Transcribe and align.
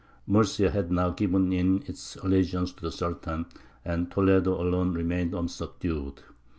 Murcia 0.25 0.71
had 0.71 0.91
now 0.91 1.11
given 1.11 1.53
in 1.53 1.83
its 1.85 2.15
allegiance 2.15 2.73
to 2.73 2.81
the 2.81 2.91
Sultan, 2.91 3.45
and 3.85 4.09
Toledo 4.09 4.59
alone 4.59 4.93
remained 4.93 5.35
unsubdued. 5.35 6.23